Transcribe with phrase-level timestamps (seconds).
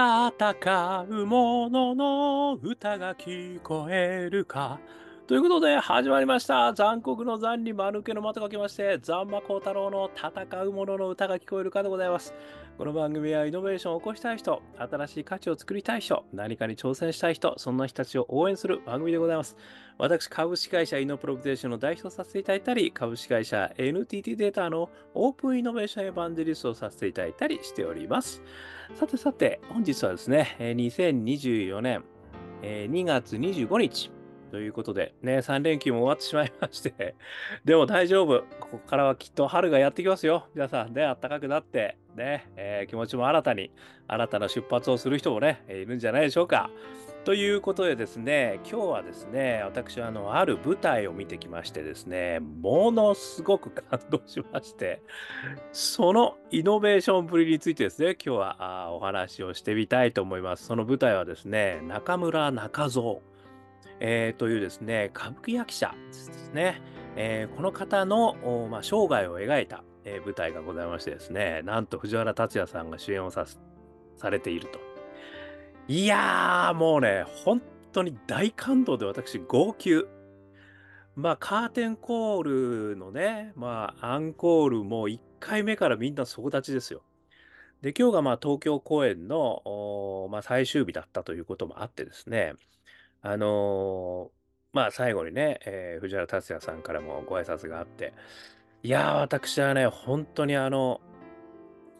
[0.00, 4.78] 戦う者の歌が聞こえるか？
[5.28, 6.72] ということで始まりました。
[6.72, 12.32] 残酷の残に間抜けの間と書きまして、ザンマコウタロウの戦う者の歌が聞こえるかでございます。
[12.78, 19.54] この番組はイノベーションを起こしたい人、新しい価値を作りたい人、何かに挑戦したい人、そんな人たちを応援する番組でございます。
[19.98, 28.40] 私、株式会社イノプロビテーションの代表させていただいたり、株式会社 NTT データのオープンイノベーションエヴァンジェリストをさせていただいたりしております。
[28.94, 32.02] さてさて、本日はですね、2024年
[32.62, 34.10] 2月25日
[34.50, 37.14] ということで、ね、3連休も終わってしまいまして、
[37.64, 38.44] でも大丈夫。
[38.60, 40.46] ここからはきっと春がやってきますよ。
[40.54, 43.70] 皆さんね、暖かくなって、ね、えー気持ちも新たに、
[44.06, 46.70] 新たな出発をする人もね、いるんじゃないでしょうか。
[47.28, 55.02] ということでですね、今日はですね、私はあの、ある舞台を見てきましてですね、ものすごく感動しまして、
[55.70, 60.64] そのイノベーションぶりについてですね、今日はあお話をしてみたいと思います。
[60.64, 63.16] その舞台はですね、中村中蔵、
[64.00, 66.80] えーというですね、歌舞伎役者ですね。
[67.16, 73.46] えーこの方の、まあ、生涯を描いた、えー舞台がございましてですね、なんと藤原竜也さんが主演をさ
[74.16, 74.78] されていると。
[75.88, 80.06] いやー、もうね、本当に大感動で私、号泣。
[81.16, 87.02] まあ、カーテンコールのね、まあ、アンコールも1回目からみんな総立ちですよ。
[87.82, 92.54] で、今日がまあ東京公演の、まあ、最終日だったということもあってですね、
[93.22, 94.38] あのー
[94.74, 98.12] まあ最後にね、えー藤原竜也さんからもご挨拶があって、
[98.82, 101.00] いやー、私はね、本当にあの、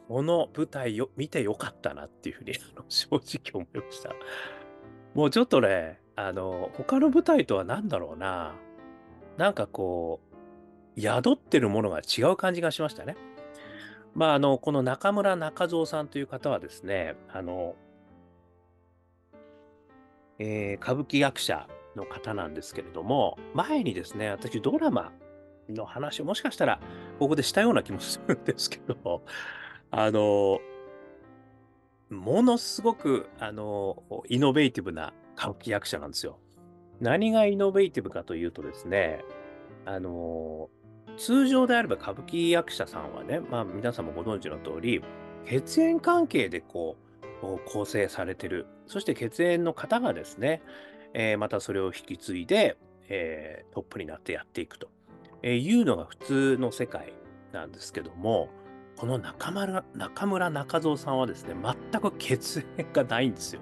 [0.08, 4.14] この舞台よ見てよかったなっていうふうに あの正直思いました。
[5.14, 8.54] もうちょっとね、あの、他の舞台とは何だろうな、
[9.36, 10.20] なんかこ
[10.96, 13.16] う、宿ってるものが違う感じがしましたね。
[14.14, 17.76] まあ、あの、この中村中蔵さんという方はですね、あの、
[20.38, 25.12] えー歌舞伎役者の方なんですけれども、前にですね、私ドラマ
[25.68, 26.80] の話をもしかしたら
[27.18, 29.22] ここでしたような気もするんですけど、
[29.90, 30.60] あの、
[32.10, 36.38] ものすごく、あの、イノベーティブな歌舞伎役者なんですよ。
[37.00, 39.24] 何がイノベーティブかというとですね、
[39.84, 40.68] あの、
[41.16, 45.02] 通常であれば歌舞伎役者さんはね、まあ皆さんもご存知の通り、
[45.46, 47.07] 血縁関係でこう、こう
[47.40, 48.66] 構成されてる。
[48.86, 50.62] そして血縁の方がですね、
[51.14, 52.76] えーまたそれを引き継いで、
[53.08, 54.88] えートップになってやっていくと、
[55.42, 57.12] えーいうのが普通の世界
[57.52, 58.50] なんですけども、
[58.96, 63.60] この中村中村中蔵さんはですね、全く血縁がないんですよ。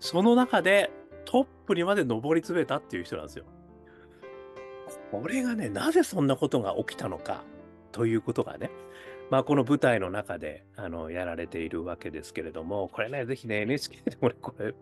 [0.00, 0.90] その中で
[1.24, 3.44] トップにまで上り詰めたっていう人なんですよ。
[5.10, 7.44] これがね、なぜそんなことが起きたのか
[7.92, 8.70] ということがね、
[9.32, 14.74] まあ、この舞台の中であのやられているわけですけれども、これね、ぜひね、NHK でもね、これ、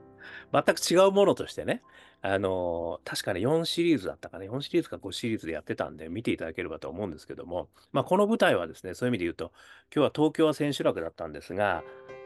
[0.53, 1.83] 全く違うものとしてね、
[2.21, 9.53] あの確かね、4シリーズだったかね、4シリーズか5シリーズでやってたんで、見ていただければと思うんですけども、まあ、この舞台はですね、そういう意味で言うと、
[9.94, 11.84] 今日は東京は千秋楽だったんですが、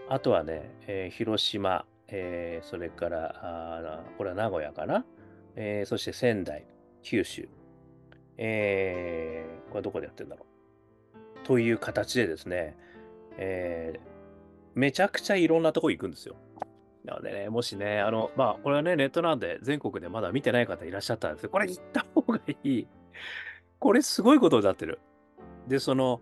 [0.09, 5.05] あとはね、えー広島、えーそれから、あこれは名古屋かな、
[5.57, 6.67] えーそして仙台、
[7.03, 7.51] 九州、
[8.39, 10.54] えーこれはどこでやってるんだろう。
[11.45, 12.77] という形でですね、
[13.39, 14.15] えー
[14.75, 16.37] めちゃくちゃいろんなとこ行くんですよ。
[17.05, 22.87] なのでね、もしね、あの、まあ、これはね、ネットなんで全国でまだ見てない方いらっしゃったんですけど、これ行った方がいい。
[23.79, 25.01] これすごいことになってる。
[25.69, 26.21] で、その、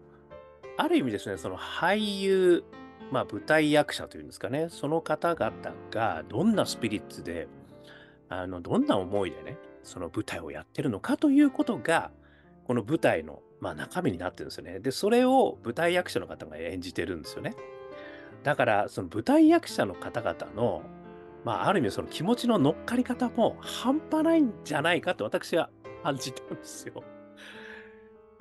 [0.76, 2.64] ある意味ですね、その俳優、
[3.10, 5.52] まあ、舞台役者というんですかね、その方々
[5.90, 7.48] がどんなスピリッツで、
[8.28, 12.10] あの、どんな思いでね、その舞台をやってるのかということが、
[12.64, 14.80] この舞台の、まあ、中身になってるんですよね。
[14.80, 17.54] で、それを舞台役者の方が演じてるんですよね。
[18.42, 20.82] だから、その舞台役者の方々の、
[21.44, 25.70] まあ、ある意味その気持ちの乗っかり方も半端ないんじゃないかと私は
[26.02, 27.02] 感じたんですよ。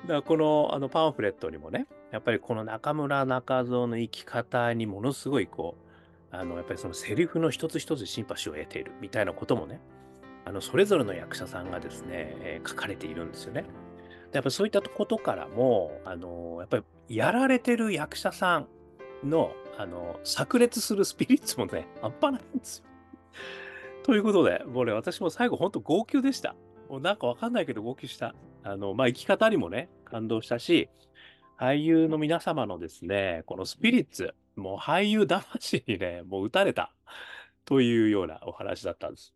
[0.01, 5.75] だからこのあのパンフレットにもね、やっぱりこの中村中蔵の生き方にものすごいこ
[6.31, 9.79] う、あのやっぱりそのセリフの一つ一つシンパシーを得ているみたいなこともね、
[10.45, 13.65] あのそれぞれの役者さんがですね、えー書かれているんですよね。
[14.31, 18.67] やっぱそういったことからも、あのやっぱりやられてる役者さん
[19.23, 22.85] の、あの炸裂するスピリッツもね、 半端ないんですよ。
[24.03, 26.55] ということで、もうね、私も最後、本当号泣でした。
[26.89, 28.35] もうなんかわかんないけど号泣した。
[28.63, 30.89] あの、まあ、生き方にもね、感動したし、
[31.59, 36.93] 俳優の皆様のですね、このスピリッツ、もう俳優魂にね、もう打たれた
[37.65, 39.33] というようなお話だったんです。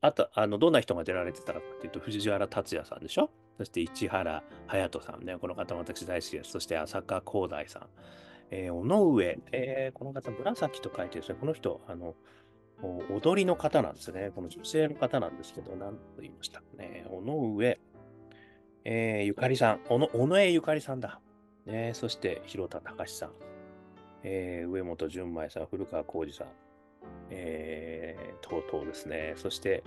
[0.00, 3.30] あと、あの、どんな人が出られてたかっていうと、藤原竜也さんでしょ
[3.60, 6.52] そして市原隼人さんね、この方も私大好きです。
[6.52, 7.86] そして浅香光大さん。
[8.50, 12.14] えー、尾上、えー、この方、紫と書いてですね、この人、あの、
[13.10, 14.32] 踊りの方なんですね。
[14.34, 17.04] この女性の方なんですけど、何と言いましたかね。
[17.10, 17.20] 尾
[17.54, 17.78] 上、
[18.86, 21.20] えー、ゆかりさん、尾上ゆかりさんだ。
[21.66, 23.32] ね、そして、広田隆さん、
[24.22, 26.46] えー、上本純舞さん、古川浩二さん、
[27.28, 29.34] えー、とうとうですね。
[29.36, 29.84] そして、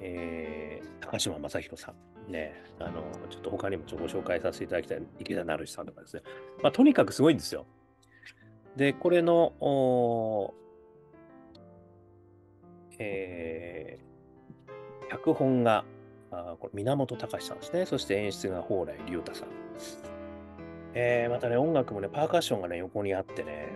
[0.00, 1.92] えー、高島正宏さ
[2.28, 6.22] ん、ね、あの、ちょっと他にもちょっとご紹介させていただきたい、池田成志さんとかですね。
[6.62, 7.66] まあ、とにかくすごいんですよ。
[8.76, 10.54] で、これの、お
[12.98, 15.84] えー、脚本が、
[16.30, 17.86] あこれ源隆さんですね。
[17.86, 19.48] そして演出が蓬莱竜太さん。
[20.94, 23.68] えー、またね、音楽もね、パーカッションがね、横にあってね、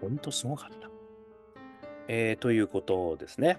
[0.00, 0.88] ほんとすごかった。
[2.08, 3.58] えー、ということですね。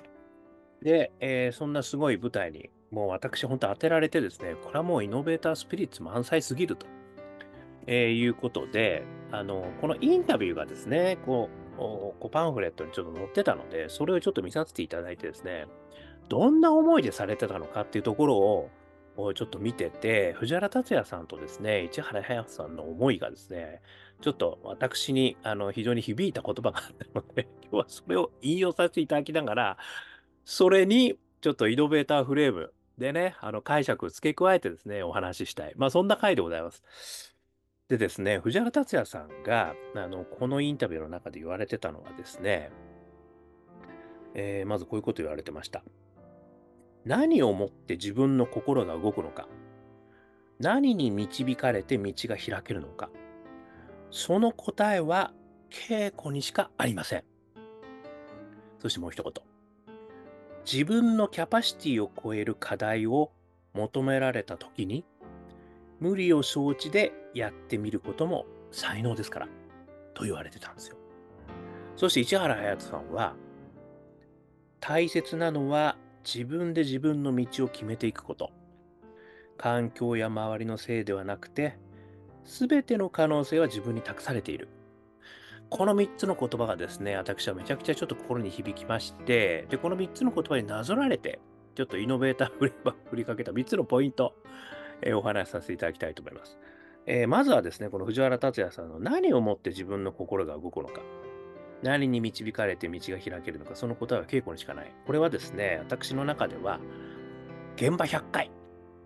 [0.82, 6.88] で、えー、そんなすごい舞台に、もう私、本当当てられてですね、これはもうイノベータースピリッツ満載すぎると、
[7.88, 15.68] えー、いうことで、あの、このインタビューがですね、こう、こうパンフレットにちょっと載ってたので、それをちょっと見させていただいてですね、
[16.30, 23.82] どんな思いでされてたのかっていうところをちょっと見てて、藤原竜也さんとですね、市原隼さんの思いがですね、
[24.22, 29.78] ちょっと私にあの非常に響いた言葉があったので、 今日はそれを引用させていただきながら、
[30.46, 35.74] それにちょっとイノベーターフレームでね、あの解釈付け加えてですね、お話ししたい。
[35.76, 36.84] まあそんな回でございます。
[37.90, 42.72] でですね、藤原竜也さんがあのこのインタビューの中で言われてたのはですね、
[44.34, 45.84] えー、まずこういうこと言われてました。
[47.04, 49.48] 何をもって自分の心が動くのか。
[50.60, 53.10] 何に導かれて道が開けるのか。
[54.12, 55.34] その答えは
[55.72, 57.24] 稽古にしかありません。
[58.80, 59.51] そしてもう一言。
[60.70, 63.32] 自分のキャパシティを超える課題を
[63.74, 65.06] 求められた時に
[66.00, 69.48] 無理を承知でやってみることも才能ですから、
[70.14, 70.98] と言われてたんですよ。
[71.96, 73.36] そして市原隼人さんは、
[74.80, 78.52] 大切なのは自分で自分の道を決めていくこと。
[79.58, 81.78] 環境や周りのせいではなくて、
[82.46, 84.70] すべての可能性は自分に託されている。
[85.72, 91.40] この3つの言葉がですね、私はめちゃくちゃちょっと心に響きまして、で、この3つの言葉になぞられて、
[91.76, 94.36] ちょっとイノベーターフレーバー 振りかけた3つのポイント、
[95.02, 96.60] えー、お話しさせていただきたいと思います。
[97.06, 101.02] えー、まずはですね、この藤原竜也さんの何をもって自分の心が動くのか。
[101.82, 104.94] 何に導かれて道が開けるのか、その答えは稽古にしかない。
[105.08, 106.82] これはですね、私の中では、
[107.78, 108.52] 現場100回、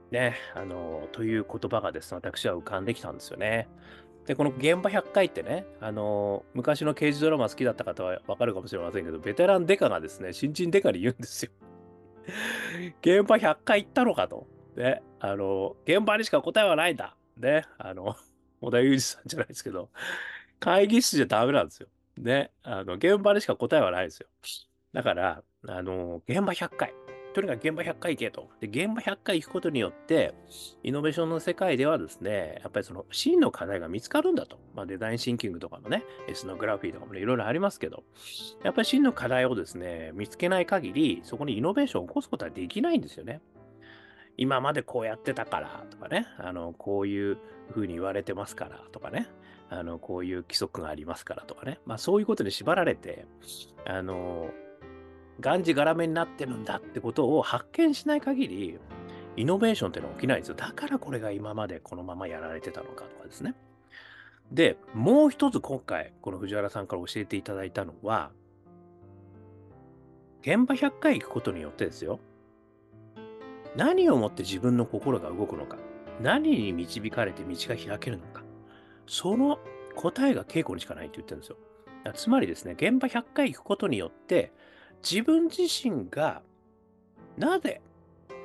[0.09, 3.69] ね、あの、という言葉がですね、私は浮かんできたんですよね。
[4.25, 11.51] で、この現場100回ってね、あの、昔の刑事ドラマ好きだった方はわかるかもしれませんけど、ベテランデカがですね、新人デカに言うんですよ。
[13.01, 14.47] 現場100回行ったのかと。
[14.75, 17.15] ね、あの、現場にしか答えはないんだ。
[17.37, 18.15] ね、あの、
[18.61, 19.89] 小田裕二さんじゃないですけど、
[20.59, 21.87] 会議室じゃダメなんですよ。
[22.17, 24.27] ね、あの、現場にしか答えはないんですよ。
[24.93, 26.93] だから、あの、現場100回。
[27.35, 28.49] とにかく現場100回行けと。
[28.61, 30.33] で、現場100回行くことによって、
[30.83, 34.57] イノベーションの世界ではですね、やっぱりその真の課題が見つかるんだと。
[34.73, 38.05] まあ、デザインシンキングとかもね、エスノグラフィーとかもね、いろいろありますけど、
[38.63, 43.41] やっぱり真の課題をですね、見つけない限り、そこにイノベーションを起こすことはできないんですよね。
[44.37, 47.37] 今までこうやってたからとかね、あの、こういう
[47.71, 49.27] ふうに言われてますからとかね、
[49.69, 53.25] あの、こういう規則がありますからとかね、まあそういうことに縛られて、
[53.85, 54.51] あの、
[55.39, 58.79] がんじがらめになってるんだってことを発見しない限り、
[59.37, 60.55] イノベーションっていうのは起きないんですよ。
[60.55, 63.53] だからこれが今までこのままやられてたのかとかですね。
[64.51, 68.31] で、もう一つ今回、この藤原さんから教えていただいたのは、
[70.41, 72.19] 現場100回行くことによってですよ、
[73.75, 75.77] 何をもって自分の心が動くのか、
[76.21, 78.43] 何に導かれて道が開けるのか、
[79.07, 79.59] その
[79.95, 81.57] 答えが稽古にしかないって言ってるんですよ。
[82.13, 84.53] つまりですね、現場100回行くことによって、
[85.09, 86.41] 自分自身が
[87.37, 87.81] なぜ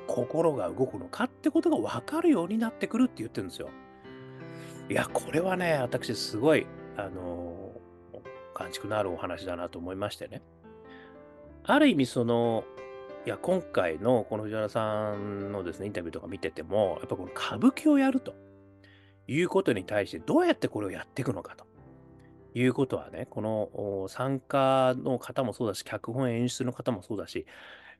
[0.05, 3.69] 心が動くのかってことが分かるようになってくるって言ってるんですよ。
[4.89, 10.43] いや、これはね、私すごい、あのー、感触のあるお話だなと思いましてね。
[11.63, 12.63] ある意味その、
[13.25, 18.35] いや、今回のこの藤原さんのですね、インタビューとか見てても、やっぱこの歌舞伎をやると
[19.27, 21.65] いうことに対して、どうやってこれをやっていくのかと
[22.53, 27.45] いうことはね、この参加の方もそうだし、脚本演出の方もそうだし、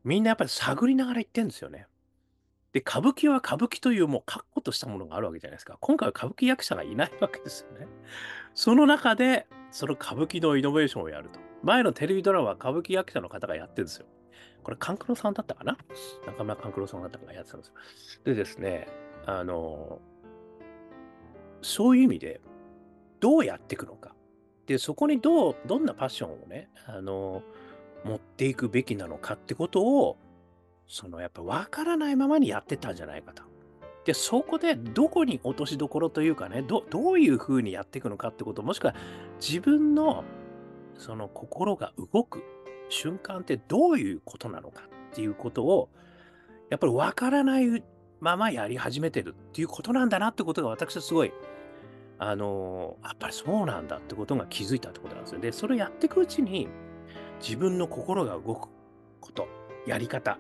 [0.04, 1.88] みんなやっぱり探りながら言ってるんですよね。
[2.74, 5.78] で、歌舞伎は歌舞伎というもう確固としたものがあるわけじゃないですか。
[5.80, 7.88] 今回は歌舞伎役者がいないわけですよね。
[8.54, 11.40] その中で、その歌舞伎のイノベーションをやると。
[11.64, 14.06] 前のテレビドラマは歌舞伎役者の方がやってるんですよ。
[14.64, 15.78] これ、勘九郎さんだったかな？
[16.26, 17.74] 中村勘九郎さんだったかがやってたんですよ。
[18.24, 18.88] でですね、
[19.26, 20.00] あの、
[21.62, 22.42] そういう意味で、
[23.20, 24.16] どうやっていくのか。
[24.72, 27.44] で、そこにどうどんなパッションをね、あの、
[28.06, 30.18] 持っていくべきなのかってことを、
[30.88, 33.44] そのやっぱ分からないままにやってたんじゃないかと。
[34.06, 38.96] で、そこでどこに落としどころというかね、どどういうふうにやっていくのかってこと、もしくは
[39.40, 40.24] 自分の
[40.98, 42.42] その心が動く
[42.90, 45.90] 瞬間ってどういうことなのかっていうことを、
[46.70, 47.84] やっぱり分からない
[48.22, 51.34] ままやり始めてるっていうことなんだなってことが私はすごい、
[52.24, 55.42] あのやっぱりそうなんだってことが気づいたってことなんですよ。
[55.42, 56.68] で、それをやっていくうちに、
[57.42, 58.70] 自分の心が動く
[59.20, 59.48] こと、
[59.88, 60.38] やり方、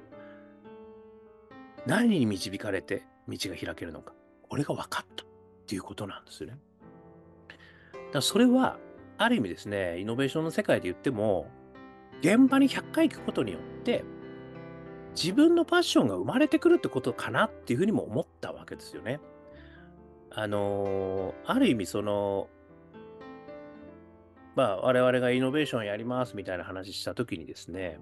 [1.87, 4.13] 何に導かれて道が開けるのか、
[4.47, 5.27] これが分かったっ
[5.65, 6.59] ていうことなんですよね。
[7.49, 8.77] だからそれは、
[9.17, 11.47] ある意味ですね、イノベーションの世界で言っても、
[12.19, 14.03] 現場に100回行くことによって、
[15.15, 19.19] 自分のパッションが生まれてくるってことかなっていうふうにも思ったわけですよね。
[20.33, 22.47] あのー、ある意味その、
[24.55, 27.99] まあ、我々がイノベーションやりますみたいな話したときにですね、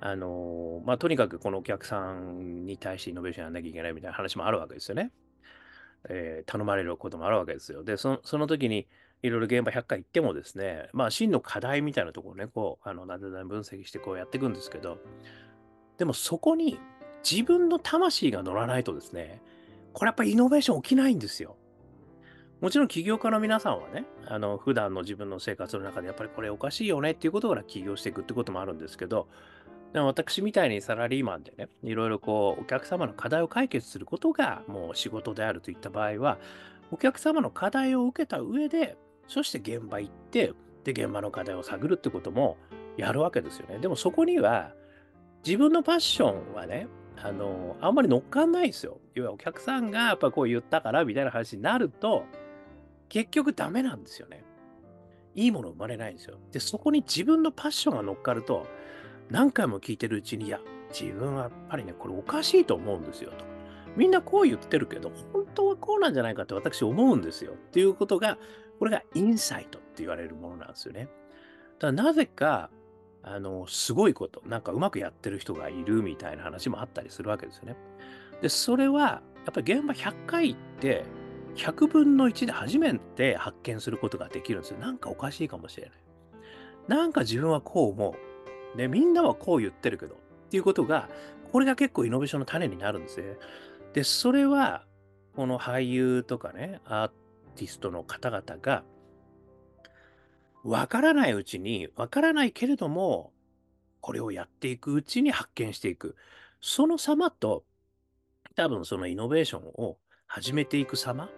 [0.00, 5.10] あのー、まあ、とにかくこのお客さんに対してイノベーションやんなきゃいけないみたいな話もあるわけですよね。
[6.08, 7.82] えー、頼まれることもあるわけですよ。
[7.82, 8.86] で、そのその時に
[9.22, 14.98] いろいろ現場100回行ってもですね、まあ、真の課題みたいなところをね、こう、あの、なでなで分析してこうやっていくんですけど、
[15.96, 16.78] でもそこに
[17.28, 19.40] 自分の魂が乗らないとですね、
[19.94, 21.56] これやっぱりイノベーション起きないんですよ。
[22.60, 29.28] もちろん起業家の皆さんはね、あの普段の自分の生活の中でやっぱりこれおかしいよねっていうことから起業していくってこともあるんですけど、
[29.92, 36.38] でも私みたいにサラリーマンでね、いろいろこうお客様の課題を解決することがもう仕事であるといった場合は、
[36.90, 38.96] お客様の課題を受けた上で、
[39.28, 40.52] そして現場行って、
[40.84, 42.56] で、現場の課題を探るってことも
[42.96, 43.78] やるわけですよね。
[43.78, 44.72] でもそこには、
[45.44, 46.88] 自分のパッションはね、
[47.22, 48.98] あの、あんまり乗っかんないですよ。
[49.14, 52.24] 要はお客さんがやっぱこう言ったからみたいな話になると、
[53.08, 54.44] 結局ダメなんですよね。
[55.34, 56.38] いいもの生まれないんですよ。
[56.52, 58.66] で、そこに自分のパッションが乗っかると、
[59.30, 63.44] 何回も聞いてるうちに、いや、自分はやっぱりね、これおかしいと思うんですよと。
[63.96, 67.52] みんなこう言ってるけど、本当はこうなんじゃないかって私思うんですよ。
[67.52, 68.38] っていうことが、
[68.78, 71.08] これがインサイトって言われるものなんですよね。
[71.78, 72.70] だなぜか、
[73.26, 77.76] あの、すごいこと、なんかうまくやってる人がいるみたいな話もあったりするわけですよね。
[78.42, 81.04] で、それは、やっぱり現場100回行って、
[81.56, 84.78] 100分の1で初めて発見することができるんですよ。
[84.78, 85.92] なんかおかしいかもしれない。
[86.88, 88.14] なんか自分はこう思
[88.74, 88.76] う。
[88.76, 90.16] ね、みんなはこう言ってるけど。
[90.16, 90.18] っ
[90.50, 91.08] ていうことが、
[91.52, 93.36] これが結構イノベーションの種になるんですね。
[93.94, 94.84] で、それは、
[95.36, 97.08] この俳優とかね、アー
[97.56, 98.84] ティストの方々が、
[100.64, 103.32] わからないうちに、わからないけれども、
[104.00, 106.16] これをやっていくうちに発見していく。
[106.60, 107.64] その様と、
[108.56, 111.28] 多分そのイノベーションを始めていく様っ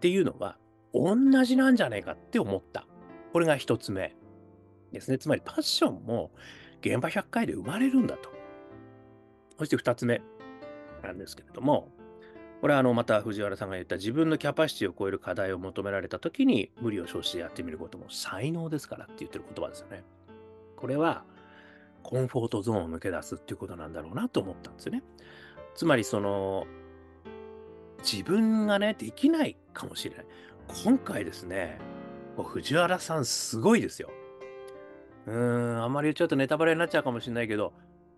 [0.00, 0.56] ていうのは、
[0.94, 2.86] 同じなんじゃないかって思った。
[3.32, 4.14] これが一つ目
[4.92, 5.18] ですね。
[5.18, 6.30] つまりパッションも
[6.80, 8.30] 現場100回で生まれるんだと。
[9.58, 10.22] そして2つ目
[11.02, 11.88] なんですけれども、
[12.60, 20.04] これはあのまた藤原さんが言った自分のキャパシティを超える課題を求められた時に無理を承知でやってみることも才能ですからって言ってる言葉ですよね。
[20.76, 21.24] これは
[22.02, 25.02] コンフォートゾーンを抜け出すっていうことなんだろうなと思ったんですよね。
[25.74, 26.66] つまりその
[28.02, 30.26] 自分がねできないかもしれない。
[30.84, 31.78] 今回ですね、
[32.36, 34.10] 藤原さんすごいですよ。
[35.26, 37.72] うーん、あんまりちゃうとネタバレになっちゃうかもしれないけど、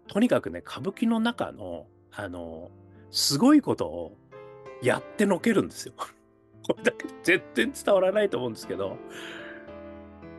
[0.09, 2.71] とにかくね、歌舞伎の中の、あの、
[3.11, 4.17] すごいことを
[4.83, 5.95] やってのけるんですよ。
[6.67, 8.97] これだけ絶対伝わらないと思うんですけど、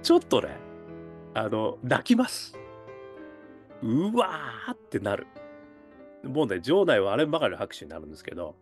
[0.01, 0.57] ちょっとね、
[1.33, 2.57] あの、泣きます。
[3.81, 5.27] うわーってなる。
[6.23, 8.55] もうね、場内はあればかりの拍手になるんですけど、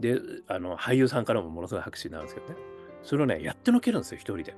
[0.00, 2.56] で、あの、俳優さんからもものすごい拍手になるんですけどね。
[3.02, 4.54] それをね、やってのけるんですよ、一人で。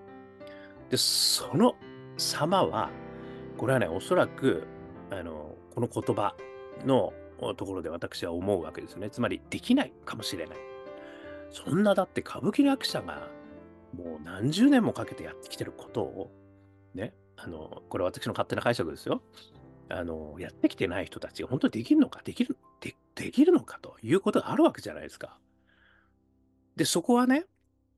[0.90, 1.76] で、その
[2.16, 2.90] 様は、
[3.56, 4.64] これはね、おそらく、
[5.10, 6.34] あの、この言葉
[6.84, 7.12] の
[7.54, 9.10] ところで私は思うわけですね。
[9.10, 10.56] つまり、できないかもしれない。
[11.50, 13.28] そんなだって歌舞伎の役者が
[13.94, 16.30] もう何十年もかけてやってきてることを、
[16.94, 19.22] ね、あの、これ私の勝手な解釈ですよ。
[19.88, 25.38] あの、やってきてない人たちが本当にできるのか、できる、でできるのかということがあるわけじゃないですか。
[26.76, 27.46] で、そこはね、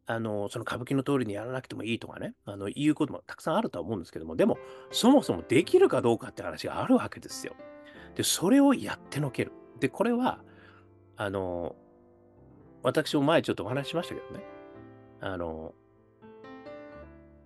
[0.07, 4.59] あの、その歌舞伎の通りにやらなくてもいいとかね、あの、いうこともたくさんあるとは思うんですけども、でも、
[4.91, 7.55] そもそもできるかどうかって話があるわけですよ。
[8.17, 9.53] で、それをやってのける。
[9.79, 10.41] で、これは、
[11.17, 11.77] あの、
[12.83, 14.45] 私も前ちょっとお話しましたけどね、
[15.21, 15.75] あの、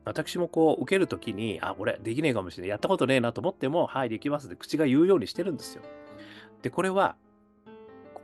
[0.05, 2.71] 私もこう受けるときに、あ、俺できねえかもしれない。
[2.71, 5.83] やったことねえなと思っても、はい、できますって口が言うようにしてるんですよ。
[6.62, 7.17] で、これは、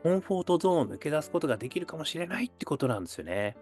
[0.03, 3.57] コンフォートゾーンを抜け出すことができるかもしれないってことなんですよね。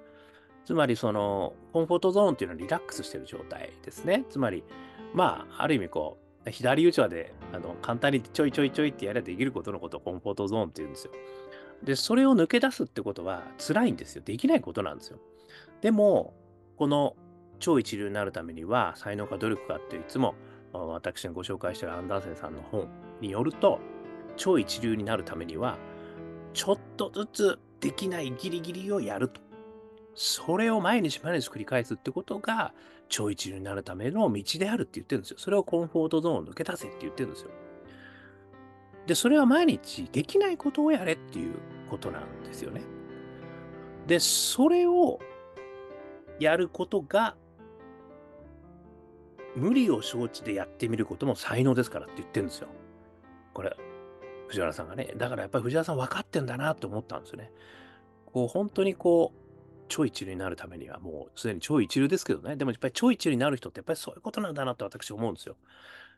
[0.65, 4.25] つまりそのコンフォートゾーンっていうのはリラックスしてる状態ですね。
[4.31, 4.65] つまり、
[5.15, 11.13] まあ、ある意味こう、左打ちはであの簡単にちょいちょいちょいってやればできることのことをコンフォートゾーンって言うんですよ。
[11.83, 14.23] で、それを抜け出すってことは辛いんですよ。
[14.25, 15.19] できないことなんですよ。
[15.81, 16.35] でも、
[16.77, 17.17] この
[17.61, 20.35] 超一流になるためには才能か努力かっていつも
[20.73, 22.89] 私がご紹介しているアンダーセンさんの本
[23.21, 23.81] によると
[24.37, 25.79] 超一流になるためには
[26.53, 29.41] ちょっとずつできないギリギリをやると。
[30.15, 32.73] それを毎日毎日繰り返すってことが
[33.09, 35.37] 超一流になるための道であるって言ってるんですよ。
[35.39, 37.51] それをコンフォートゾーンを抜け出せって言ってるんですよ。
[39.07, 41.57] で、それは毎日できないことをやれっていう
[41.91, 42.83] ことなんですよね。
[44.07, 45.19] で、それを
[46.41, 47.37] やることが
[49.57, 52.69] 無理を承知でやってみることも才能ですからって言ってるんですよ。
[53.53, 53.77] これ、
[54.49, 55.13] 藤原さんがね。
[55.17, 57.53] だからやっぱり藤原さん分かってんだなって思ったんですよね。
[58.27, 59.44] こう、本当にこう、
[59.89, 62.57] 超一流になるためにはもうすでに超一流ですけどね。
[62.57, 65.57] でもやっぱり超一流になる人ってやっぱりそういうことなんだなって私思うんですよ。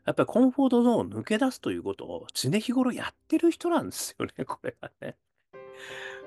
[0.07, 5.17] やっぱりコンフォートゾーンを抜け出すということを常日頃やってる人なんですよね、 これはね。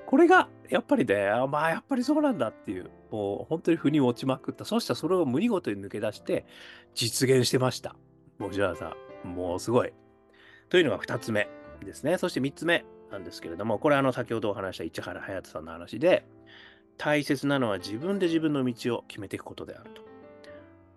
[0.06, 4.64] これが、やっぱりね、まあ、やっぱりそうなんだっていう、もう本当に腑に落ちまくった。
[4.64, 6.44] そしたらそれを無理ごとに抜け出して、
[6.94, 7.96] 実現してました。
[8.38, 9.92] もう、じゃあさ、もうすごい。
[10.68, 11.48] というのが2つ目
[11.82, 12.18] ですね。
[12.18, 16.26] そして3つ目なんですけれども、これあの、先ほどお話した市原隼人さんの話で、
[17.02, 20.02] 大切なのは自分で自分の道を決めていくことであると。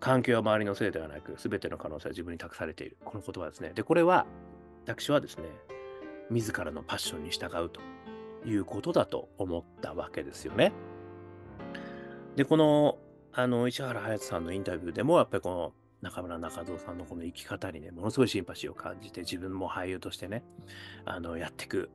[0.00, 2.98] 環境は周りのせいではなく、すべての可能性は自分に託されている。
[3.06, 3.72] この言葉ですね。
[3.74, 4.26] で、これは、
[4.84, 5.44] 私はですね、
[6.28, 7.80] 自らのパッションに従うと
[8.44, 10.74] いうことだと思ったわけですよね。
[12.36, 12.98] で、この、
[13.32, 20.44] あの、石原隼人さんのインタビューでも、やっぱりこの中村中蔵さんのこの生き方にね、ものすごいシンパシーを感じて、自分も俳優としてね、
[21.06, 21.88] あの、やっていく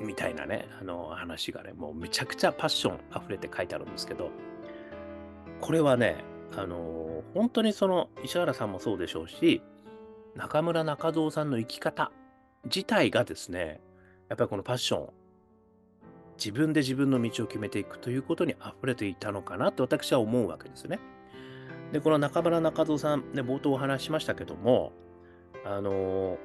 [0.00, 4.30] みたいなね、あの、話がね、もうめちゃくちゃパッション溢れて書いてあるんですけど、
[5.60, 6.24] これはね、
[6.56, 9.62] あの、本当にその石原さんもそうでしょうし、
[10.34, 12.12] 中村中蔵さんの生き方
[12.64, 13.80] 自体がですね、
[14.28, 15.08] やっぱりこのパッション、
[16.38, 20.98] 自分で自分の道を決めていくということに溢れていたのかなと私は思うわけですね。
[21.92, 24.92] で、この中村中蔵さん、ね、冒頭お話ししましたけども、
[25.64, 26.38] あの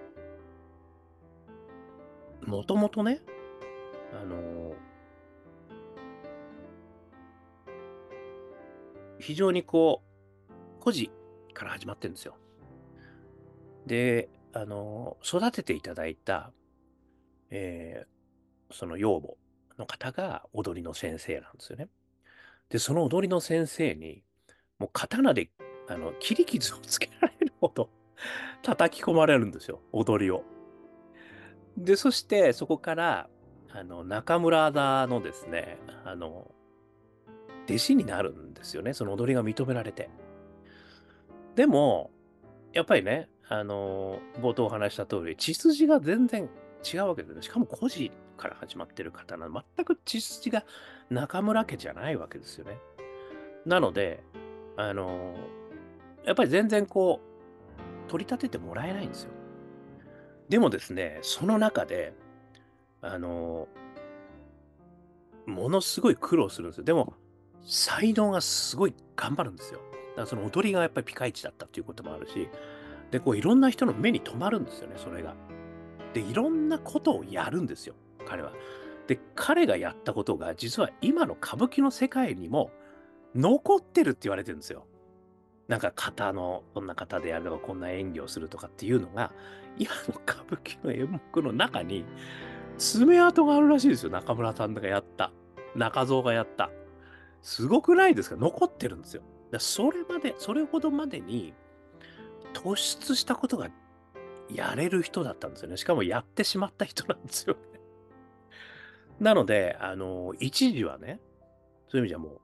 [2.46, 3.22] もともとね、
[4.22, 4.76] あの
[9.20, 10.04] 非常にこ
[10.80, 11.10] う、孤児
[11.54, 12.38] から始まってるんですよ。
[13.86, 16.52] で、あの育てていただいた、
[17.50, 19.34] えー、その養母
[19.80, 21.88] の方が踊りの先生なんですよね。
[22.70, 24.24] で、その踊りの先生に、
[24.80, 25.50] もう刀で
[25.88, 27.90] あの切り傷をつけられるほど
[28.62, 30.44] 叩き込まれるんですよ、踊りを。
[31.78, 33.30] で、そしてそこから、
[33.78, 36.50] あの中村座のですね、あの、
[37.66, 40.10] 弟子になるんですよね、その踊りが認められて。
[41.56, 42.10] でも、
[42.72, 46.50] やっぱりね、あの、冒頭お話した通り、血筋が全然
[46.94, 47.42] 違うわけですね。
[47.42, 50.64] しかも孤児から始まってる方なの全く血筋が
[51.10, 52.78] 中村家じゃないわけですよね。
[53.66, 54.24] なので、
[54.78, 55.36] あの
[56.26, 57.20] やっぱり全然こ
[58.08, 59.32] う、取り立ててもらえないんですよ。
[60.48, 62.14] でもですね、その中で、
[63.02, 63.68] あの
[65.46, 66.84] ものすごい苦労するんですよ。
[66.84, 67.14] でも、
[67.64, 69.80] 才能がすごい頑張るんですよ。
[70.10, 72.50] だからその踊りがやっぱりピカイチだったっていうこともあるし、
[73.12, 75.36] で、こういろんな人の目に留まるんですよね、それが。
[76.14, 77.96] で、いろんなことをやるんですよ、
[78.28, 78.52] 彼は。
[79.08, 82.72] で、彼がやったことが、実は今の歌舞伎の世界にも
[83.36, 84.88] 残ってるって言われてるんですよ。
[85.68, 89.32] なんか型の、こんな型でやればこんな演技をするとかっていうのが、
[89.78, 92.06] 今の歌舞伎の演目の中に
[92.78, 94.12] 爪痕があるらしいですよ。
[94.12, 95.32] 中村さんがやった。
[95.76, 96.70] 中蔵がやった。
[97.42, 98.36] すごくないですか？
[98.36, 99.24] 残ってるんですよ。
[99.60, 101.54] それまで、それほどまでに
[102.54, 103.70] 突出したことが
[104.54, 105.78] やれる人だったんですよね。
[105.78, 107.60] しかもやってしまった人なんですよね。
[109.20, 111.22] なので、あの、一時はね、
[111.88, 112.42] そういう意味じゃもう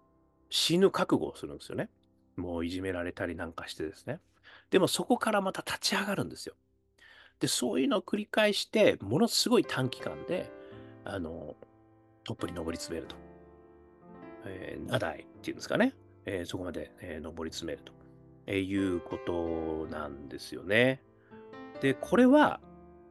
[0.49, 1.89] 死ぬ覚悟をするんですよね。
[2.37, 4.19] もういじめられたりなんかしてですね。
[4.69, 6.55] でもそこからまた立ち上がるんですよ。
[7.41, 10.49] で、そういうのを繰り返して、ものすごい短期間で、
[11.03, 11.55] あの、
[12.23, 13.15] トップに上り詰めると。
[14.45, 15.93] えー、名代っていうんですかね。
[16.25, 17.91] えー、そこまで、えー、上り詰めると、
[18.45, 21.01] えー、いうことなんですよね。
[21.81, 22.61] で、これは、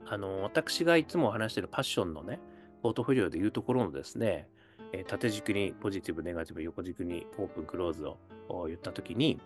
[0.06, 2.40] あの、私がいつも話してるパッションのね、
[2.82, 4.48] ポートフォリオでいうところのですね、
[4.92, 9.40] え縦軸にポジティブ、ネガティブ、横軸にオープン、クローズを言ったときに、やっ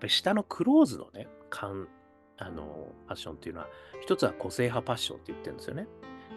[0.00, 1.88] ぱり下のクローズのね、感、
[2.38, 3.68] あの、パッションっていうのは、
[4.00, 5.86] 一つは個性派パッションって言ってるんですよね。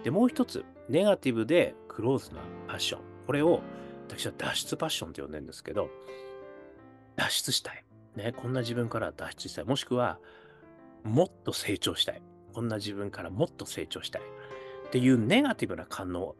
[0.04, 3.02] で、もう一つ、ネガティブでクローズなパッション。
[3.26, 3.62] これを
[4.08, 5.90] 私は脱出パッションって呼んでるんですけど、
[7.16, 7.84] 脱出したい。
[8.16, 9.66] ね、こんな自分から脱出したい。
[9.66, 10.20] もしくは、
[11.04, 12.22] もっと成長したい。
[12.54, 14.22] こんな自分からもっと成長したい。
[14.88, 16.36] っていうネガティブな感の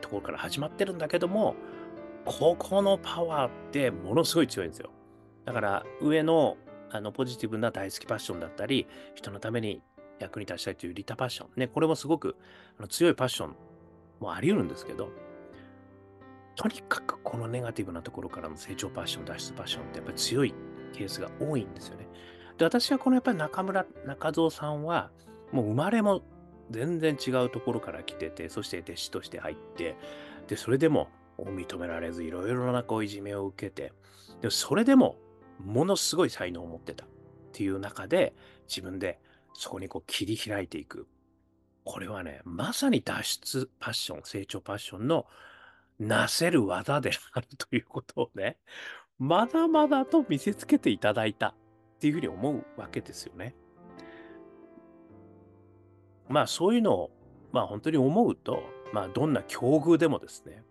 [0.00, 1.56] ところから始まってるんだけども、
[2.24, 4.90] ここのパワーってものすごい強いんですよ。
[5.44, 6.56] だから上の
[6.90, 9.82] あのポジティブな大好きパッションだったり、人のために
[10.18, 11.48] 役に立ちたいというリタパッション。
[11.56, 12.36] ね、これもすごく
[12.78, 13.56] あの強いパッション
[14.20, 15.10] もあり得るんですけど、
[16.56, 20.54] とにかくこのネガティブなところからの成長パッション、脱出パッションってやっぱり強い
[20.92, 22.08] ケースが多いんですよね。
[22.56, 25.10] で、私はこのやっぱり中村中蔵さんは、
[25.52, 26.22] もう生まれも
[26.70, 29.96] 全然違うところから来てて、そして弟子として入って、
[30.48, 33.92] で、それでも認められず、いろいろなこういじめを受けて、
[34.40, 35.16] でそれでも
[35.58, 37.08] ものすごい才能を持ってたっ
[37.52, 38.34] ていう中で、
[38.68, 39.18] 自分で
[39.54, 41.06] そこにこう切り開いていく。
[41.84, 45.26] これはね、まさに脱出パッション、成長パッションの
[45.98, 48.58] なせる技であるということをね、
[49.18, 51.54] まだまだと見せつけていただいたっ
[51.98, 53.56] ていうふうに思うわけですよね。
[56.28, 57.10] まあそういうのを、
[57.52, 60.62] まあ本当に思うと、まあどんな境遇でもですね、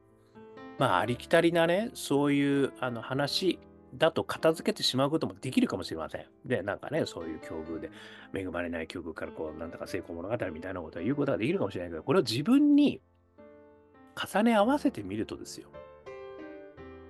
[0.77, 3.59] まあありきたりなね、そういうあの話
[3.93, 6.25] だと片付けてしまうこともできるかもしれません。
[6.45, 7.89] で、なんかね、そういう境遇で、
[8.33, 13.01] 恵まれない境遇からこう、なんだか成功物語みたいなことは言うことができるかもしれないけど、これを自分に
[14.15, 15.69] 重ね合わせてみるとですよ。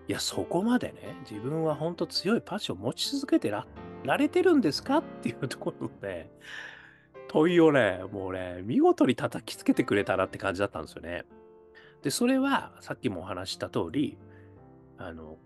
[0.07, 3.65] いや、そこまでね、自分は本当強いパッションを持ち続けてら
[4.03, 6.29] られてるんですかっていうところで、
[7.27, 11.25] 問いをね、もうね、見事に叩きつけてくれたなって感じだったんですよね。
[12.03, 14.17] で、それは、さっきもお話した通り、
[14.97, 15.37] あの、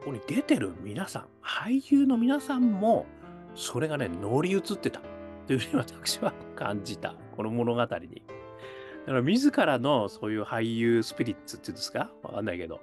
[0.00, 3.06] ここに出てる皆さん、俳優の皆さんも、
[3.54, 5.00] それがね、乗り移ってた。
[5.46, 7.14] というふうに私は感じた。
[7.34, 7.88] この物語に。
[7.88, 12.10] だから自らのそういう俳優スピリッツっていうんですか？
[12.22, 12.80] わかんないけど、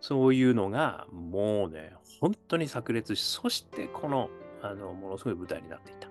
[0.00, 4.28] そういうのがもうね、本当に炸裂し、そしてこの、
[4.60, 6.08] あの、ものすごい舞台になっていた。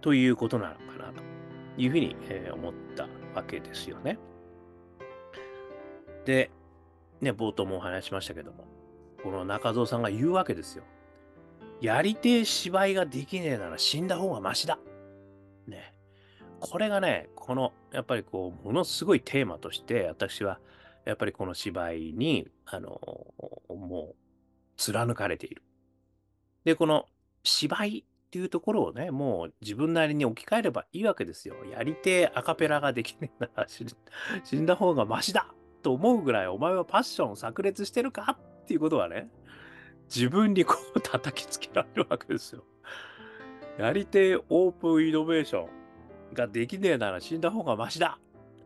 [0.00, 1.22] ということなのかなと
[1.78, 4.18] いうふうに、えー思ったわけですよね。
[6.24, 6.50] で、
[7.20, 8.66] ね、冒頭もお話ししましたけども、
[9.22, 10.84] この中蔵さんが言うわけですよ。
[11.80, 14.78] やりてえ芝居ができねえなら死んだ方がマシだ。
[15.66, 15.94] ね。
[16.60, 20.60] これがね、この、やっぱりこう、ものすごいテーマとして、私は、
[21.04, 23.00] やっぱりこの芝居に、あの、
[23.68, 24.14] もう、
[24.76, 25.62] 貫かれている。
[26.64, 27.06] で、この
[27.42, 31.56] 芝居っていうところをね、もう自分なりに置き換えればいいわけですよ。
[31.70, 39.28] やりてえアカペラができねえなら死ん だ方がマシだと思うぐらい、お前はパッション炸裂してるかっていうことはね、
[40.14, 42.64] 自分にこう叩きつけられるわけですよ。
[43.78, 45.68] やりてえオープンイノベーション
[46.34, 48.18] ができねえなら死んだ方がマシだ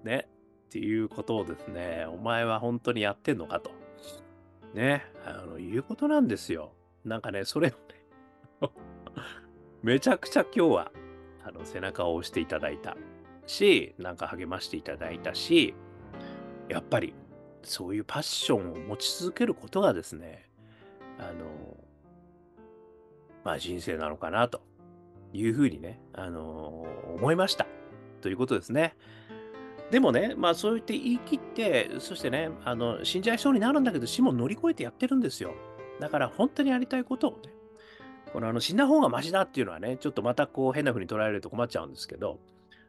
[0.05, 0.29] ね。
[0.67, 3.71] っていうことをですね、お前は本当にやってんのかと。
[4.75, 6.73] ね、あの、いうことなんですよ。
[7.05, 7.77] なんかね、それをね、
[9.83, 10.93] めちゃくちゃ今日は、
[11.45, 12.97] あの、背中を押していただいた
[13.47, 15.75] し、なんか励ましていただいたし、
[16.69, 17.15] やっぱり、
[17.67, 20.49] そういうパッションを持ち続けることがですね、
[21.19, 21.77] あの、
[23.45, 24.61] まあ人生なのかなと
[25.33, 27.67] いうふうにね、あの、思いました。
[28.21, 28.95] ということですね。
[29.91, 35.55] でもね、まあそう言って言い切って、そしてね、あの、死んじゃいそうになるんだけど、死も乗り越えてやってるんですよ。
[36.01, 37.53] だから本当にやりたいことをね、
[38.33, 42.39] このあの死んだ方がマシだっていうのはね、ちょっとまたこう変な風に捉えると困っちゃうんですけど、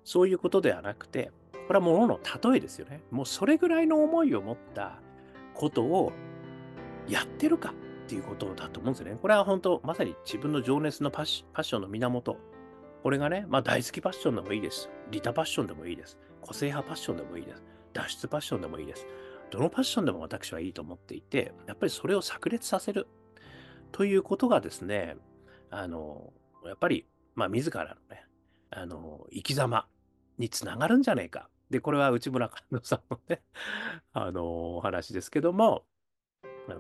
[0.04, 1.32] そういうことではなくて、
[1.68, 2.20] これはものの
[2.52, 3.04] 例えですよね。
[3.12, 5.00] もうそれぐらいの思いを持った
[5.54, 6.14] ことを
[7.08, 7.74] やってるか
[8.06, 9.20] っていうことだと思うんですよね。
[9.22, 12.38] これは本当、まさに自分の情熱のパッションの源。
[13.04, 14.90] これがね、まあ大好きパッションでもいいです。
[15.12, 16.18] リタパッションでもいいです。
[16.42, 17.64] 個性派パッションでもいいです。
[17.94, 19.06] 脱出パッションでもいいです。
[19.52, 23.08] どのパッションでも私はいいと思っていて、やっぱりそれを炸裂させる
[23.92, 25.18] ということがですね、
[25.70, 26.32] あの、
[26.66, 28.26] やっぱり、まあ自らのね、
[28.70, 29.88] あの、生き様
[30.38, 31.50] につながるんじゃねえか。
[31.70, 33.42] で、これは内村監督さんのね、
[34.14, 35.86] あの、お話ですけども、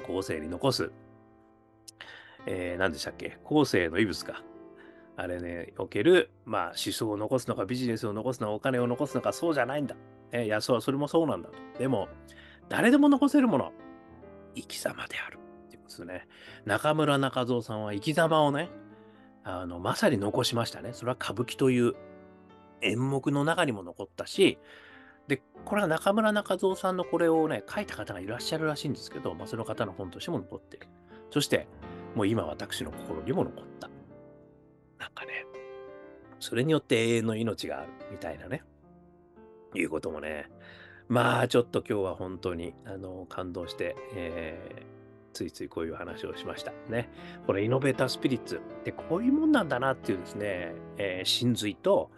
[0.07, 0.91] 後世に残す、
[2.45, 4.43] えー、何でしたっけ後世の遺物か。
[5.15, 9.95] あれね、おける、まあ、思想を残すのか、ビジネスを残すのか、お金を残すのか、そうじゃないんだ。
[10.31, 11.55] えーいや、そう、それもそうなんだと。
[11.79, 12.07] でも、
[12.69, 13.73] 誰でも残せるもの、
[14.55, 15.39] 生き様である。
[15.67, 16.27] ってことですね。
[16.65, 18.69] 中村中蔵さんは生き様をね、
[19.43, 20.93] あの、まさに残しましたね。
[20.93, 21.95] それは歌舞伎という
[22.81, 24.57] 演目の中にも残ったし、
[25.27, 30.87] で、これは中村中蔵さんのこれをね、書いた方がいらっしゃるらしいんですけど、まあ、その方の本としても残っている。
[31.31, 31.67] そして、
[32.15, 33.89] もう今私の心にも残った。
[34.97, 35.45] なんかね、
[36.39, 38.63] それによって永遠の命があるみたいなね、
[39.75, 40.49] いうこともね、
[41.09, 44.83] まあ、ちょっと今日は本当に、あの、感動して、えー、
[45.33, 46.73] ついついこういう話をしました。
[46.89, 47.09] ね。
[47.45, 52.11] これ、イノベータースピリッツってこういうもんなんだなっていうですね、えー、真髄と、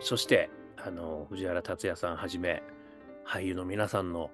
[0.00, 2.62] そして、あの、藤原竜也さんはじめ、
[3.26, 4.30] 俳優の皆さんの、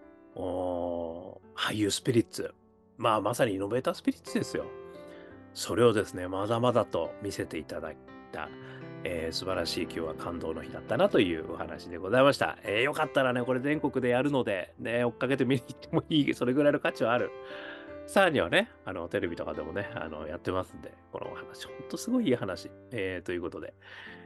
[1.54, 2.54] 俳優スピリッツ。
[2.98, 4.66] まあ、まさにイノベータースピリッツですよ。
[5.54, 7.96] それをですね、まざまざと見せていただい
[8.32, 8.48] た、
[9.04, 12.58] えー、素晴らしい今日は感動の日だったなというお話でございました。
[12.62, 17.30] えー、よかったらね、これ全国でやるので、ね、追っかけて見に行ってもいい、それぐらいの価値はある。
[18.06, 22.70] さらにはね、あの、テレビとかでもね、あの、やってますんで、このお話、ほんとすごいいい話。
[22.90, 23.74] えー、ということで、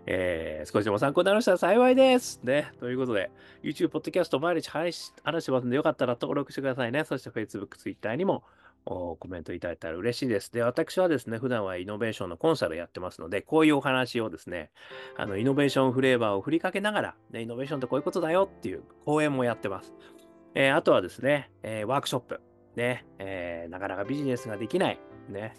[0.06, 2.40] えー、少しでも参考になりましたら幸いです。
[2.42, 2.72] ね。
[2.80, 3.30] ということで、
[3.62, 5.12] YouTube、Podcast 毎日話し
[5.44, 7.04] てますんで、よかったら登録してくださいね。
[7.04, 8.44] そして Facebook、Twitter にも
[8.84, 10.52] コメントいただいたら嬉しいです。
[10.52, 14.70] で、私はですね、普段はイノベーションのコンサルやってますので、こういうお話をですね、
[15.16, 19.92] あの、イノベーションフレーバーを振りかけながら、ね、イノベーションってこういうことだよっていう講演もやってます。
[20.54, 22.40] えー、あとはですね、えー、ワークショップ、
[22.76, 25.54] ね、えー、なかなかビジネスができない、ね、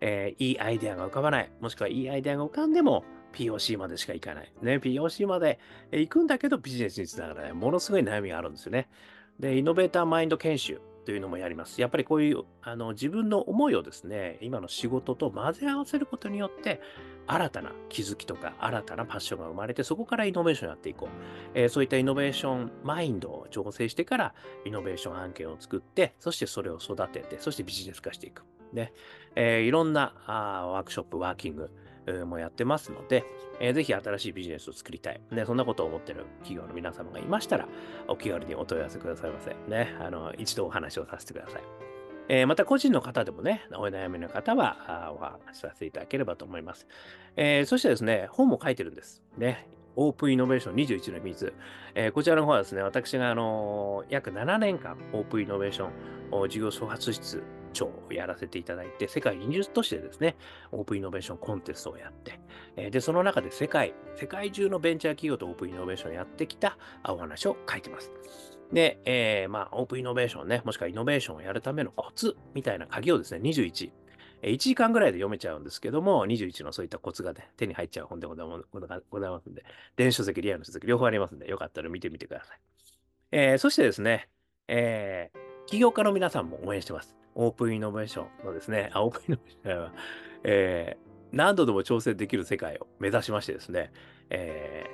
[0.00, 4.52] えいいアイデアが浮かばない、もしくはいいアイデアが浮かんでも、POC までしか行かない。
[4.62, 5.58] ね、POC まで
[5.90, 7.52] 行くんだけどビジネスにつながらない。
[7.52, 8.88] ものすごい悩みがあるんですよね。
[9.40, 10.80] で、イノベーターマインド研修。
[11.04, 11.80] というのもやります。
[11.80, 16.80] やっぱりこういうあの自分の思いをですね、今の仕事と混ぜ合わせることによって、
[17.26, 21.08] 新たな気づきとか新たなパッションが生まれて、そこからイノベーションやっていこう。
[21.54, 24.34] えー、そういったイノベーションマインドを調整してから、
[24.64, 28.44] イノベーション案件を作って、そしてそれを育てて、そしてビジネス化していく。
[28.72, 28.92] ね。
[29.34, 31.70] えー、いろんなあワークショップ、ワーキング、
[32.26, 33.24] もやってますので、
[33.60, 35.20] えー、ぜひ新しいビジネスを作りたい。
[35.30, 37.68] ね、そんなことを思っている企業の皆様がいましたら、
[38.08, 39.54] お気軽にお問い合わせくださいませ。
[39.68, 41.62] ね、あの、一度お話をさせてください。
[42.28, 46.86] えー、また個人の方でもね、お悩みの方はお話しさせていただければと思います。
[47.36, 49.22] えー、そしてですね、本も書いてるんです。
[49.36, 51.52] ね、オープンイノベーション21の秘密。
[51.94, 60.36] えー、こちらの方はですね、私が、あのー、約7年間、オープンイノベーション事業創発室長をやらせていただいて、世界20都市でですね、
[60.70, 62.40] オープンイノベーションコンテストをやって、
[62.76, 68.12] えー、で、その中で世界、世界中のベンチャー企業とオープンイノベーションをやってきたお話を書いてます。
[68.72, 73.90] で、えー、まあ、オープンイノベーションね、もしくはイノベーションをやるためのコツみたいな鍵をですね、21、
[74.42, 79.64] 1時間ぐらいで読めちゃうんですけども、21のそういったコツがね、手に入っちゃう本でございますんで、
[79.96, 82.58] 電子書籍、リアルの書籍、両方ありますんで、よかったら見てみてください。
[83.30, 84.28] えー、そしてですね、
[84.68, 87.21] えー、起業家の皆さんも応援してます。
[87.34, 89.92] オープンイノベーションのですね、 あ、オープンイノベーションは、
[90.44, 93.92] えー、何度でも挑戦できる世界を目指しましてですね、
[94.30, 94.86] え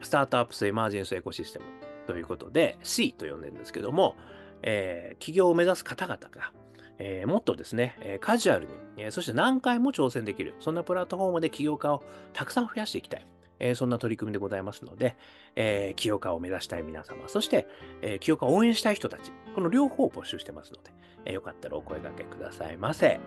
[0.00, 1.64] ー、スタートアップスエマージェンスエコシステム
[2.06, 4.16] ということで、C と呼んでるんですけども、
[4.62, 6.52] えー、起業を目指す方々が、
[6.98, 12.02] えー、もっとですね、えー、カジュアルに、えー、そして何回も挑戦できる、そんなプラットフォームで起業家を
[12.32, 13.26] たくさん増やしていきたい。
[13.60, 15.16] えー、そんな取り組みでございますので、
[15.56, 17.66] えー、起業家を目指したい皆様、そして、
[18.02, 20.90] えー、起業家を応援したい人たち、この両方を募集してますので、
[21.24, 23.20] えー、よかったらお声掛けくださいませ。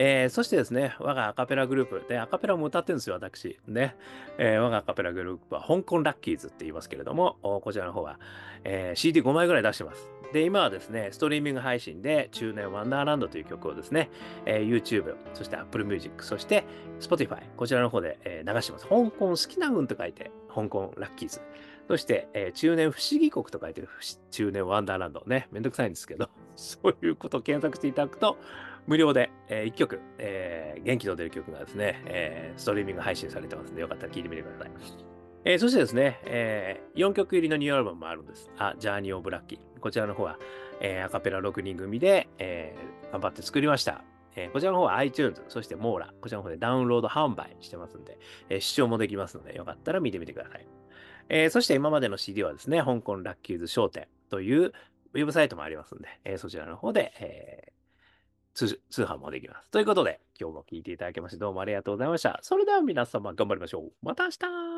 [0.00, 3.58] えー、そしてですね、我がアカペラグループ、で、アカペラも歌ってるんですよ、私。
[3.66, 3.96] ね。
[4.38, 8.20] えー、我がアカペラグループは、香港ラッキーズって言いますけれども、こちらの方は、
[8.62, 10.12] えー、CD5 枚ぐらい出してます。
[10.32, 14.10] で、今はですね、ストリーミング配信で、中年ワンダーランドという曲をですね、
[14.44, 16.64] えー、YouTube、そして Apple Music、そして
[17.00, 18.86] Spotify、こちらの方で、えー、流してます。
[18.86, 21.40] 香港好きな運と書いて、香港ラッキーズ。
[21.88, 23.88] そして、えー、中年不思議国と書いてる
[24.30, 28.36] 中年ワンダーランドね、めんどくさいんですけど、 そういうことを検索していただくと、
[28.86, 35.17] 無料で、えー、1曲、えー、元気の出る曲がですね、えー、ストリーミング配信されてますので、よかったら聴いてみてください。
[35.48, 38.50] えー、そしてですね、えー、4曲入りのニューアルバムもあるんです。
[38.58, 39.80] あ、ジャーニー・オブ・ラッキー。
[39.80, 40.38] こちらの方は、
[40.82, 44.04] えー、アカペラ6人組で、えー、頑張って作りました。
[44.36, 48.18] え、こちらの方は iTunes、そしてモーラ、こちらの方でダウンロード販売してますんで、
[48.50, 50.66] え、視聴もできますので、よかったら見てみてください。
[51.30, 57.72] え、そして今までの CD はですね、香港ラッキーズ商店というウェブサイトもありますんで、え、そちらの方で、え、
[58.52, 59.70] 通販もできます。
[59.70, 62.38] ということで、今日も聞いていただきましてどうもありがとうございました。
[62.42, 63.92] それでは皆様頑張りましょう。
[64.02, 64.77] また明日